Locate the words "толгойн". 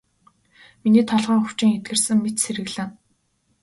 1.09-1.43